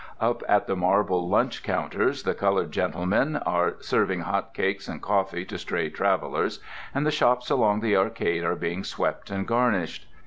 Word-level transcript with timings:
Up 0.19 0.41
at 0.49 0.65
the 0.65 0.75
marble 0.75 1.29
lunch 1.29 1.61
counters 1.61 2.23
the 2.23 2.33
coloured 2.33 2.71
gentlemen 2.71 3.35
are 3.35 3.75
serving 3.81 4.21
hot 4.21 4.51
cakes 4.55 4.87
and 4.87 4.99
coffee 4.99 5.45
to 5.45 5.59
stray 5.59 5.91
travellers, 5.91 6.59
and 6.91 7.05
the 7.05 7.11
shops 7.11 7.51
along 7.51 7.81
the 7.81 7.95
Arcade 7.95 8.43
are 8.43 8.55
being 8.55 8.83
swept 8.83 9.29
and 9.29 9.47
garnished. 9.47 10.07